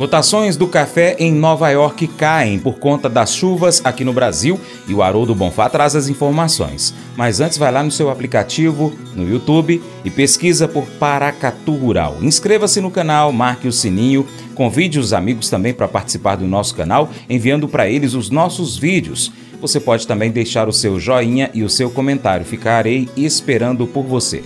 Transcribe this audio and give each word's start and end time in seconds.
Cotações 0.00 0.56
do 0.56 0.66
café 0.66 1.14
em 1.18 1.30
Nova 1.30 1.68
York 1.68 2.06
caem 2.06 2.58
por 2.58 2.78
conta 2.78 3.06
das 3.06 3.34
chuvas 3.34 3.82
aqui 3.84 4.02
no 4.02 4.14
Brasil 4.14 4.58
e 4.88 4.94
o 4.94 5.02
Haroldo 5.02 5.34
Bonfá 5.34 5.68
traz 5.68 5.94
as 5.94 6.08
informações. 6.08 6.94
Mas 7.18 7.38
antes 7.38 7.58
vai 7.58 7.70
lá 7.70 7.82
no 7.82 7.90
seu 7.90 8.08
aplicativo, 8.08 8.94
no 9.14 9.28
YouTube 9.28 9.82
e 10.02 10.08
pesquisa 10.08 10.66
por 10.66 10.86
Paracatu 10.98 11.72
Rural. 11.72 12.16
Inscreva-se 12.22 12.80
no 12.80 12.90
canal, 12.90 13.30
marque 13.30 13.68
o 13.68 13.72
sininho, 13.72 14.26
convide 14.54 14.98
os 14.98 15.12
amigos 15.12 15.50
também 15.50 15.74
para 15.74 15.86
participar 15.86 16.36
do 16.36 16.46
nosso 16.46 16.74
canal, 16.74 17.10
enviando 17.28 17.68
para 17.68 17.86
eles 17.86 18.14
os 18.14 18.30
nossos 18.30 18.78
vídeos. 18.78 19.30
Você 19.60 19.78
pode 19.78 20.06
também 20.06 20.30
deixar 20.30 20.66
o 20.66 20.72
seu 20.72 20.98
joinha 20.98 21.50
e 21.52 21.62
o 21.62 21.68
seu 21.68 21.90
comentário. 21.90 22.46
Ficarei 22.46 23.06
esperando 23.18 23.86
por 23.86 24.04
você. 24.04 24.42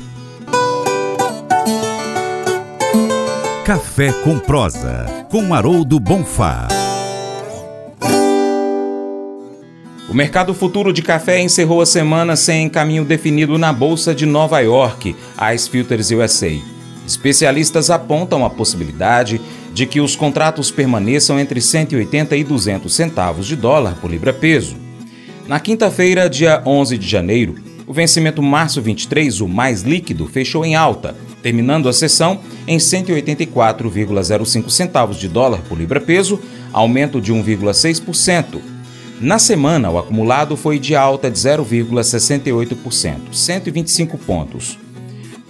Café 3.65 4.13
com 4.13 4.39
prosa, 4.39 5.07
com 5.31 5.55
Haroldo 5.55 5.99
Bonfá. 5.99 6.69
O 10.07 10.13
mercado 10.13 10.53
futuro 10.53 10.93
de 10.93 11.01
café 11.01 11.41
encerrou 11.41 11.81
a 11.81 11.87
semana 11.87 12.37
sem 12.37 12.69
caminho 12.69 13.07
definido 13.07 13.57
na 13.57 13.73
Bolsa 13.73 14.15
de 14.15 14.27
Nova 14.27 14.61
York, 14.61 15.17
Ice 15.55 15.71
Filters 15.71 16.11
USA. 16.11 16.51
Especialistas 17.07 17.89
apontam 17.89 18.45
a 18.45 18.51
possibilidade 18.51 19.41
de 19.73 19.87
que 19.87 19.99
os 19.99 20.15
contratos 20.15 20.71
permaneçam 20.71 21.41
entre 21.41 21.63
180 21.63 22.37
e 22.37 22.45
200 22.45 22.95
centavos 22.95 23.47
de 23.47 23.57
dólar 23.57 23.95
por 23.95 24.11
libra-peso. 24.11 24.77
Na 25.49 25.59
quinta-feira, 25.59 26.29
dia 26.29 26.63
11 26.67 26.99
de 26.99 27.09
janeiro, 27.09 27.55
o 27.87 27.95
vencimento 27.95 28.43
março 28.43 28.83
23, 28.83 29.41
o 29.41 29.49
mais 29.49 29.81
líquido, 29.81 30.27
fechou 30.27 30.67
em 30.67 30.75
alta, 30.75 31.15
terminando 31.45 31.91
a 31.91 31.93
sessão 31.93 32.41
em 32.67 32.79
184,05 32.79 34.71
centavos 34.71 35.19
de 35.19 35.29
dólar 35.29 35.61
por 35.69 35.77
libra-peso, 35.77 36.41
aumento 36.73 37.21
de 37.21 37.35
1,6%. 37.35 38.63
Na 39.21 39.39
semana, 39.39 39.91
o 39.91 39.99
acumulado 39.99 40.57
foi 40.57 40.79
de 40.79 40.97
alta 40.97 41.31
de 41.31 41.39
0,68%, 41.39 43.35
125 43.35 44.17
pontos. 44.17 44.79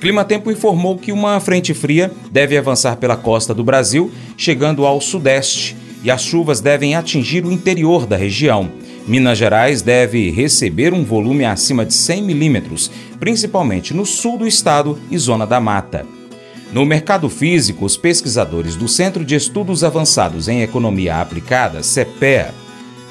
Clima 0.01 0.25
Tempo 0.25 0.51
informou 0.51 0.99
que 0.99 1.13
uma 1.13 1.39
frente 1.39 1.73
fria 1.73 2.11
deve 2.29 2.59
avançar 2.59 2.97
pela 2.97 3.17
costa 3.17 3.55
do 3.55 3.63
Brasil, 3.63 4.11
chegando 4.37 4.85
ao 4.85 5.01
sudeste, 5.01 5.77
e 6.03 6.11
as 6.11 6.25
chuvas 6.25 6.61
devem 6.61 6.97
atingir 6.97 7.47
o 7.47 7.53
interior 7.53 8.05
da 8.05 8.17
região. 8.17 8.69
Minas 9.07 9.37
Gerais 9.37 9.83
deve 9.83 10.31
receber 10.31 10.95
um 10.95 11.05
volume 11.05 11.45
acima 11.45 11.85
de 11.85 11.93
100 11.93 12.23
milímetros, 12.23 12.91
principalmente 13.21 13.93
no 13.93 14.07
sul 14.07 14.39
do 14.39 14.47
estado 14.47 14.99
e 15.11 15.19
zona 15.19 15.47
da 15.47 15.61
mata. 15.61 16.07
No 16.73 16.87
mercado 16.87 17.29
físico, 17.29 17.85
os 17.85 17.97
pesquisadores 17.97 18.77
do 18.77 18.89
Centro 18.89 19.25
de 19.25 19.35
Estudos 19.35 19.85
Avançados 19.85 20.49
em 20.49 20.63
Economia 20.63 21.21
Aplicada, 21.21 21.83
CEPEA, 21.83 22.55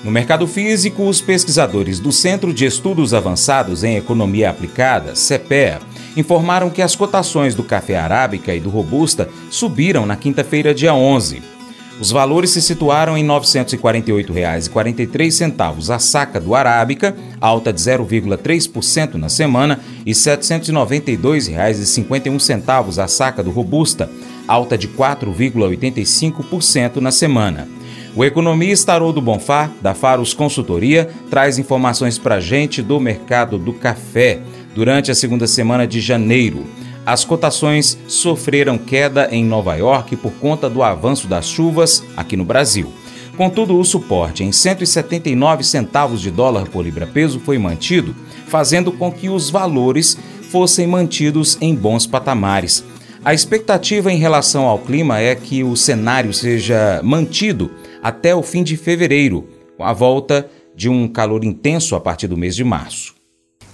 no 0.04 0.12
mercado 0.12 0.46
físico, 0.46 1.08
os 1.08 1.22
pesquisadores 1.22 1.98
do 1.98 2.12
Centro 2.12 2.54
de 2.54 2.66
Estudos 2.66 3.14
Avançados 3.14 3.86
em 3.86 3.96
Economia 3.96 4.50
Aplicada, 4.50 5.16
CEPEA, 5.16 5.80
informaram 6.18 6.70
que 6.70 6.82
as 6.82 6.94
cotações 6.94 7.56
do 7.56 7.64
café 7.64 7.96
arábica 7.96 8.54
e 8.54 8.60
do 8.60 8.70
robusta 8.70 9.30
subiram 9.50 10.06
na 10.06 10.18
quinta-feira, 10.18 10.74
dia 10.74 10.94
11. 10.94 11.53
Os 12.00 12.12
valores 12.12 12.50
se 12.50 12.62
situaram 12.62 13.18
em 13.18 13.24
R$ 13.24 13.30
948,43 13.30 15.94
a 15.94 16.00
saca 16.00 16.40
do 16.40 16.56
Arábica, 16.56 17.14
alta 17.40 17.72
de 17.72 17.80
0,3% 17.80 19.14
na 19.14 19.30
semana, 19.30 19.80
e 20.06 20.10
R$ 20.10 20.16
792,51 20.16 23.04
a 23.04 23.08
saca 23.08 23.44
do 23.44 23.52
Robusta, 23.52 24.10
alta 24.48 24.76
de 24.78 24.88
4,85% 24.88 26.96
na 26.98 27.12
semana. 27.12 27.68
O 28.16 28.24
economista 28.24 28.94
Haroldo 28.94 29.20
Bonfá, 29.22 29.72
da 29.82 29.96
Faros 29.96 30.34
Consultoria, 30.34 31.10
traz 31.30 31.58
informações 31.58 32.18
para 32.18 32.36
a 32.36 32.40
gente 32.40 32.82
do 32.82 32.98
mercado 33.00 33.58
do 33.58 33.74
café 33.74 34.40
durante 34.76 35.12
a 35.12 35.16
segunda 35.16 35.48
semana 35.48 35.88
de 35.88 36.00
janeiro. 36.00 36.64
As 37.06 37.26
cotações 37.26 37.98
sofreram 38.08 38.78
queda 38.78 39.28
em 39.30 39.44
Nova 39.44 39.76
York 39.76 40.16
por 40.16 40.32
conta 40.34 40.70
do 40.70 40.82
avanço 40.82 41.28
das 41.28 41.48
chuvas 41.48 42.04
aqui 42.16 42.38
no 42.38 42.46
Brasil. 42.46 42.92
Contudo, 43.36 43.78
o 43.78 43.84
suporte 43.84 44.44
em 44.44 44.52
179 44.52 45.64
centavos 45.64 46.22
de 46.22 46.32
dólar 46.32 46.70
por 46.70 46.84
libra-peso 46.84 47.40
foi 47.40 47.58
mantido, 47.58 48.16
fazendo 48.48 48.92
com 48.92 49.12
que 49.12 49.28
os 49.28 49.50
valores 49.50 50.18
fossem 50.50 50.88
mantidos 50.88 51.58
em 51.60 51.76
bons 51.76 52.06
patamares. 52.06 52.86
A 53.26 53.34
expectativa 53.34 54.12
em 54.12 54.18
relação 54.18 54.66
ao 54.66 54.80
clima 54.80 55.20
é 55.20 55.36
que 55.36 55.64
o 55.64 55.76
cenário 55.76 56.34
seja 56.34 57.02
mantido 57.04 57.72
até 58.02 58.36
o 58.36 58.44
fim 58.44 58.64
de 58.64 58.78
fevereiro, 58.78 59.48
com 59.78 59.84
a 59.84 59.94
volta 59.94 60.50
de 60.76 60.88
um 60.88 61.08
calor 61.08 61.44
intenso 61.44 61.96
a 61.96 62.00
partir 62.00 62.28
do 62.28 62.38
mês 62.38 62.56
de 62.56 62.64
março. 62.64 63.23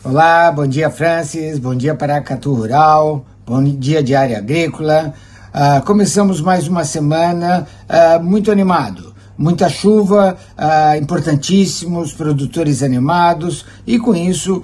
Olá, 0.02 0.50
bom 0.50 0.66
dia 0.66 0.90
Francis, 0.90 1.60
bom 1.60 1.76
dia 1.76 1.94
Paracatu 1.94 2.54
Rural, 2.54 3.26
bom 3.46 3.62
dia 3.62 4.02
Diária 4.02 4.38
Agrícola. 4.38 5.14
Uh, 5.54 5.86
começamos 5.86 6.40
mais 6.40 6.70
uma 6.70 6.86
semana 6.86 7.68
uh, 7.90 8.24
muito 8.24 8.50
animado. 8.50 9.14
Muita 9.38 9.68
chuva, 9.68 10.38
uh, 10.58 10.98
importantíssimos 10.98 12.14
produtores 12.14 12.82
animados, 12.82 13.66
e 13.86 14.00
com 14.00 14.16
isso 14.16 14.64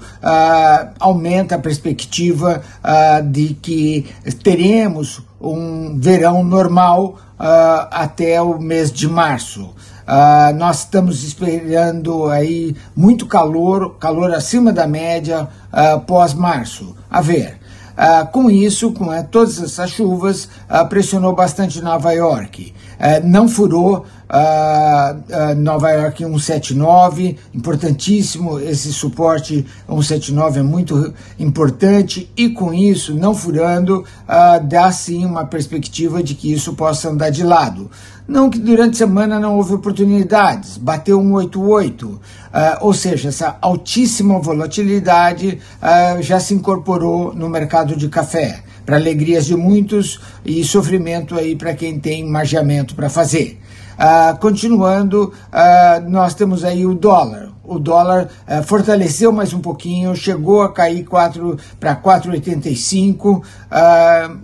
aumenta 0.98 1.56
a 1.56 1.58
perspectiva 1.58 2.62
de 3.30 3.54
que 3.54 4.06
teremos 4.42 5.22
um 5.40 5.98
verão 5.98 6.42
normal 6.44 7.18
até 7.90 8.40
o 8.40 8.58
mês 8.58 8.92
de 8.92 9.08
março. 9.08 9.74
Uh, 10.06 10.54
nós 10.56 10.80
estamos 10.80 11.24
esperando 11.24 12.26
aí 12.26 12.76
muito 12.94 13.26
calor, 13.26 13.96
calor 13.98 14.32
acima 14.32 14.72
da 14.72 14.86
média 14.86 15.48
uh, 15.72 16.00
pós-março. 16.00 16.94
A 17.10 17.20
ver. 17.20 17.58
Uh, 17.96 18.26
com 18.30 18.50
isso, 18.50 18.92
com 18.92 19.06
uh, 19.06 19.24
todas 19.24 19.60
essas 19.60 19.90
chuvas, 19.90 20.48
pressionou 20.90 21.34
bastante 21.34 21.80
Nova 21.80 22.12
York. 22.12 22.74
não 23.24 23.48
furou 23.48 24.04
Nova 25.56 25.90
York 25.90 26.22
179, 26.24 27.36
importantíssimo, 27.54 28.58
esse 28.58 28.92
suporte 28.92 29.64
179 29.88 30.60
é 30.60 30.62
muito 30.62 31.14
importante, 31.38 32.30
e 32.36 32.48
com 32.48 32.74
isso, 32.74 33.14
não 33.14 33.34
furando, 33.34 34.04
dá 34.64 34.90
sim 34.90 35.24
uma 35.24 35.44
perspectiva 35.44 36.22
de 36.22 36.34
que 36.34 36.52
isso 36.52 36.74
possa 36.74 37.10
andar 37.10 37.30
de 37.30 37.44
lado. 37.44 37.90
Não 38.26 38.50
que 38.50 38.58
durante 38.58 38.94
a 38.94 39.06
semana 39.06 39.38
não 39.38 39.56
houve 39.56 39.74
oportunidades, 39.74 40.76
bateu 40.78 41.20
188, 41.20 42.06
uh, 42.06 42.20
ou 42.80 42.92
seja, 42.92 43.28
essa 43.28 43.56
altíssima 43.60 44.40
volatilidade 44.40 45.60
uh, 45.80 46.20
já 46.20 46.40
se 46.40 46.52
incorporou 46.52 47.32
no 47.32 47.48
mercado 47.48 47.94
de 47.94 48.08
café, 48.08 48.64
para 48.84 48.96
alegrias 48.96 49.46
de 49.46 49.56
muitos 49.56 50.20
e 50.44 50.64
sofrimento 50.64 51.36
aí 51.36 51.54
para 51.54 51.74
quem 51.74 52.00
tem 52.00 52.28
magiamento 52.28 52.96
para 52.96 53.08
fazer. 53.08 53.60
Uh, 53.96 54.36
continuando, 54.38 55.32
uh, 55.48 56.10
nós 56.10 56.34
temos 56.34 56.64
aí 56.64 56.84
o 56.84 56.94
dólar. 56.94 57.48
O 57.64 57.78
dólar 57.78 58.28
uh, 58.46 58.62
fortaleceu 58.62 59.32
mais 59.32 59.54
um 59.54 59.60
pouquinho, 59.60 60.14
chegou 60.14 60.60
a 60.60 60.70
cair 60.70 61.06
para 61.80 61.96
4,85. 61.96 63.42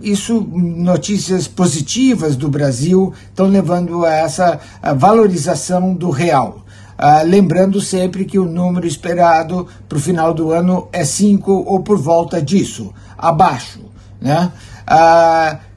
isso, 0.00 0.40
notícias 0.40 1.46
positivas 1.46 2.34
do 2.34 2.48
Brasil, 2.48 3.12
estão 3.28 3.46
levando 3.46 4.06
a 4.06 4.14
essa 4.14 4.58
valorização 4.96 5.92
do 5.94 6.08
real. 6.10 6.64
lembrando 7.26 7.80
sempre 7.80 8.24
que 8.24 8.38
o 8.38 8.46
número 8.46 8.86
esperado 8.86 9.66
para 9.88 9.98
o 9.98 10.00
final 10.00 10.32
do 10.32 10.50
ano 10.50 10.88
é 10.92 11.04
5 11.04 11.52
ou 11.52 11.80
por 11.80 11.98
volta 11.98 12.40
disso, 12.40 12.92
abaixo. 13.18 13.80
Né? 14.20 14.50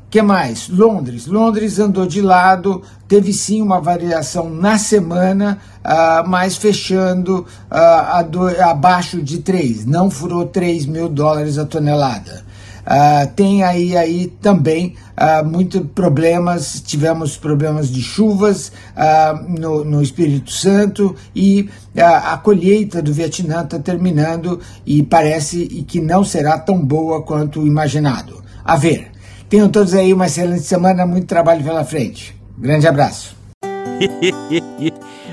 Que 0.09 0.21
mais? 0.21 0.69
Londres. 0.69 1.27
Londres 1.27 1.79
andou 1.79 2.05
de 2.05 2.21
lado, 2.21 2.81
teve 3.07 3.33
sim 3.33 3.61
uma 3.61 3.81
variação 3.81 4.49
na 4.49 4.77
semana, 4.77 5.59
uh, 5.83 6.27
mas 6.27 6.55
fechando 6.55 7.45
uh, 7.69 8.23
do, 8.29 8.47
abaixo 8.61 9.21
de 9.21 9.39
3, 9.39 9.85
não 9.85 10.09
furou 10.09 10.45
3 10.45 10.85
mil 10.85 11.09
dólares 11.09 11.57
a 11.57 11.65
tonelada. 11.65 12.45
Uh, 12.85 13.27
tem 13.35 13.63
aí, 13.63 13.97
aí 13.97 14.27
também 14.27 14.95
uh, 15.17 15.43
muitos 15.43 15.81
problemas, 15.95 16.79
tivemos 16.85 17.35
problemas 17.35 17.89
de 17.89 17.99
chuvas 17.99 18.71
uh, 18.95 19.59
no, 19.59 19.83
no, 19.83 20.03
Espírito 20.03 20.51
Santo 20.51 21.15
e 21.35 21.67
a 21.97 22.37
colheita 22.37 23.01
do 23.01 23.11
Vietnã 23.11 23.63
está 23.63 23.79
terminando 23.79 24.59
e 24.85 25.01
parece 25.01 25.65
que 25.87 25.99
não 25.99 26.23
será 26.23 26.59
tão 26.59 26.77
boa 26.77 27.23
quanto 27.23 27.65
imaginado. 27.65 28.43
A 28.63 28.75
ver, 28.75 29.11
Tenham 29.49 29.69
todos 29.69 29.93
aí 29.93 30.11
uma 30.13 30.25
excelente 30.25 30.63
semana, 30.63 31.05
muito 31.05 31.27
trabalho 31.27 31.63
pela 31.63 31.83
frente. 31.83 32.35
Grande 32.57 32.87
abraço. 32.87 33.35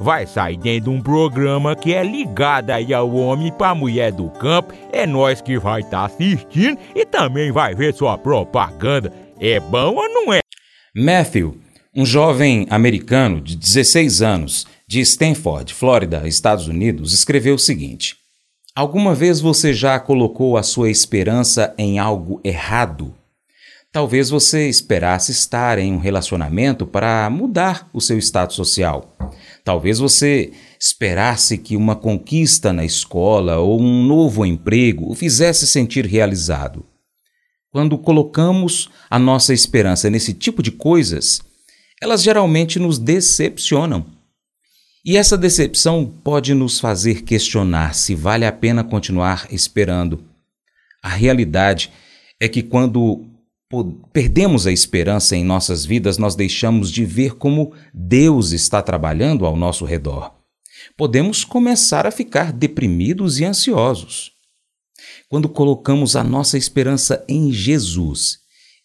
vai 0.00 0.26
sair 0.26 0.56
dentro 0.56 0.90
de 0.90 0.96
um 0.96 1.00
programa 1.00 1.74
que 1.74 1.92
é 1.92 2.02
ligado 2.02 2.70
aí 2.70 2.92
ao 2.94 3.12
homem 3.14 3.52
para 3.52 3.74
mulher 3.74 4.12
do 4.12 4.28
campo. 4.30 4.72
É 4.92 5.06
nós 5.06 5.40
que 5.40 5.58
vai 5.58 5.80
estar 5.80 6.00
tá 6.00 6.04
assistindo 6.06 6.78
e 6.94 7.04
também 7.04 7.52
vai 7.52 7.74
ver 7.74 7.94
sua 7.94 8.16
propaganda. 8.16 9.12
É 9.40 9.60
bom 9.60 9.94
ou 9.94 10.08
não 10.08 10.32
é? 10.32 10.40
Matthew, 10.94 11.56
um 11.94 12.04
jovem 12.04 12.66
americano 12.70 13.40
de 13.40 13.56
16 13.56 14.22
anos 14.22 14.66
de 14.86 15.00
Stanford, 15.00 15.74
Flórida, 15.74 16.26
Estados 16.26 16.66
Unidos, 16.66 17.12
escreveu 17.12 17.54
o 17.54 17.58
seguinte: 17.58 18.16
Alguma 18.74 19.14
vez 19.14 19.40
você 19.40 19.74
já 19.74 19.98
colocou 19.98 20.56
a 20.56 20.62
sua 20.62 20.90
esperança 20.90 21.74
em 21.76 21.98
algo 21.98 22.40
errado? 22.44 23.14
Talvez 23.90 24.30
você 24.30 24.68
esperasse 24.68 25.32
estar 25.32 25.78
em 25.78 25.92
um 25.92 25.98
relacionamento 25.98 26.86
para 26.86 27.28
mudar 27.30 27.88
o 27.92 28.00
seu 28.00 28.18
status 28.18 28.54
social. 28.54 29.16
Talvez 29.68 29.98
você 29.98 30.50
esperasse 30.80 31.58
que 31.58 31.76
uma 31.76 31.94
conquista 31.94 32.72
na 32.72 32.86
escola 32.86 33.58
ou 33.58 33.78
um 33.78 34.02
novo 34.02 34.46
emprego 34.46 35.12
o 35.12 35.14
fizesse 35.14 35.66
sentir 35.66 36.06
realizado. 36.06 36.86
Quando 37.70 37.98
colocamos 37.98 38.88
a 39.10 39.18
nossa 39.18 39.52
esperança 39.52 40.08
nesse 40.08 40.32
tipo 40.32 40.62
de 40.62 40.70
coisas, 40.70 41.42
elas 42.00 42.22
geralmente 42.22 42.78
nos 42.78 42.98
decepcionam. 42.98 44.06
E 45.04 45.18
essa 45.18 45.36
decepção 45.36 46.10
pode 46.24 46.54
nos 46.54 46.80
fazer 46.80 47.20
questionar 47.20 47.94
se 47.94 48.14
vale 48.14 48.46
a 48.46 48.52
pena 48.52 48.82
continuar 48.82 49.48
esperando. 49.50 50.24
A 51.02 51.10
realidade 51.10 51.92
é 52.40 52.48
que 52.48 52.62
quando 52.62 53.26
perdemos 54.12 54.66
a 54.66 54.72
esperança 54.72 55.36
em 55.36 55.44
nossas 55.44 55.84
vidas, 55.84 56.16
nós 56.18 56.34
deixamos 56.34 56.90
de 56.90 57.04
ver 57.04 57.34
como 57.36 57.72
Deus 57.92 58.52
está 58.52 58.80
trabalhando 58.80 59.44
ao 59.44 59.56
nosso 59.56 59.84
redor. 59.84 60.34
Podemos 60.96 61.44
começar 61.44 62.06
a 62.06 62.10
ficar 62.10 62.52
deprimidos 62.52 63.38
e 63.38 63.44
ansiosos. 63.44 64.32
Quando 65.28 65.48
colocamos 65.48 66.16
a 66.16 66.24
nossa 66.24 66.56
esperança 66.56 67.24
em 67.28 67.52
Jesus, 67.52 68.38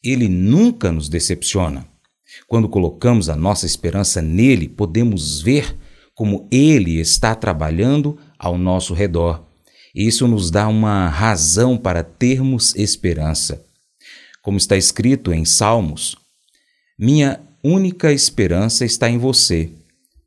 Ele 0.03 0.27
nunca 0.27 0.91
nos 0.91 1.07
decepciona. 1.07 1.87
Quando 2.47 2.67
colocamos 2.67 3.29
a 3.29 3.35
nossa 3.35 3.65
esperança 3.65 4.21
nele, 4.21 4.67
podemos 4.67 5.41
ver 5.41 5.77
como 6.13 6.47
ele 6.51 6.99
está 6.99 7.33
trabalhando 7.35 8.17
ao 8.37 8.57
nosso 8.57 8.93
redor. 8.93 9.45
Isso 9.95 10.27
nos 10.27 10.51
dá 10.51 10.67
uma 10.67 11.07
razão 11.09 11.77
para 11.77 12.03
termos 12.03 12.75
esperança. 12.75 13.63
Como 14.43 14.57
está 14.57 14.75
escrito 14.75 15.33
em 15.33 15.45
Salmos, 15.45 16.17
minha 16.99 17.39
única 17.63 18.11
esperança 18.11 18.83
está 18.83 19.09
em 19.09 19.17
você. 19.17 19.71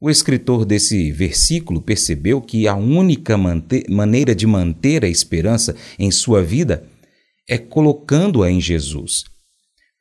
O 0.01 0.09
escritor 0.09 0.65
desse 0.65 1.13
versículo 1.13 1.83
percebeu 1.83 2.41
que 2.41 2.67
a 2.67 2.75
única 2.75 3.37
maneira 3.37 4.35
de 4.35 4.47
manter 4.47 5.05
a 5.05 5.09
esperança 5.09 5.77
em 5.99 6.11
sua 6.11 6.43
vida 6.43 6.89
é 7.47 7.59
colocando-a 7.59 8.51
em 8.51 8.59
Jesus. 8.59 9.25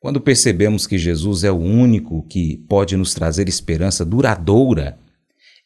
Quando 0.00 0.18
percebemos 0.18 0.86
que 0.86 0.96
Jesus 0.96 1.44
é 1.44 1.52
o 1.52 1.56
único 1.56 2.26
que 2.26 2.56
pode 2.70 2.96
nos 2.96 3.12
trazer 3.12 3.50
esperança 3.50 4.02
duradoura, 4.02 4.98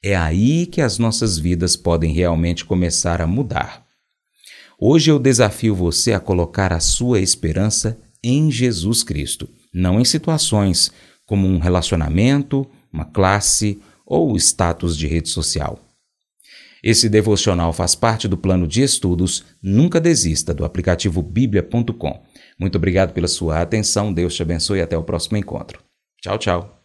é 0.03 0.17
aí 0.17 0.67
que 0.67 0.81
as 0.81 0.99
nossas 0.99 1.39
vidas 1.39 1.77
podem 1.77 2.13
realmente 2.13 2.65
começar 2.65 3.23
a 3.23 3.29
mudar. 3.29 3.87
Hoje 4.77 5.09
eu 5.09 5.21
desafio 5.21 5.73
você 5.73 6.13
a 6.13 6.19
colocar 6.19 6.73
a 6.73 6.81
sua 6.81 7.21
esperança 7.21 7.97
em 8.23 8.51
Jesus 8.51 9.03
Cristo, 9.03 9.49
não 9.73 10.01
em 10.01 10.05
situações 10.05 10.93
como 11.27 11.47
um 11.47 11.59
relacionamento, 11.59 12.67
uma 12.93 13.05
classe 13.05 13.81
ou 14.05 14.37
status 14.37 14.97
de 14.97 15.07
rede 15.07 15.29
social. 15.29 15.79
Esse 16.83 17.09
devocional 17.09 17.73
faz 17.73 17.95
parte 17.95 18.27
do 18.27 18.37
plano 18.37 18.67
de 18.67 18.83
estudos 18.83 19.45
Nunca 19.63 20.01
Desista 20.01 20.55
do 20.55 20.65
aplicativo 20.65 21.23
bíblia.com. 21.23 22.23
Muito 22.59 22.77
obrigado 22.77 23.13
pela 23.13 23.29
sua 23.29 23.61
atenção, 23.61 24.13
Deus 24.13 24.35
te 24.35 24.43
abençoe 24.43 24.79
e 24.79 24.83
até 24.83 24.97
o 24.97 25.05
próximo 25.05 25.37
encontro. 25.37 25.79
Tchau, 26.23 26.39
tchau. 26.39 26.77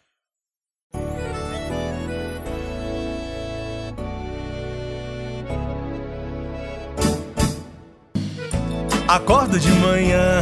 Acordo 9.08 9.60
de 9.60 9.70
manhã 9.70 10.42